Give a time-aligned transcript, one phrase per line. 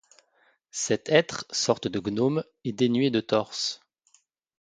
[0.71, 3.81] Cet être, sorte de gnome, est dénué de torse.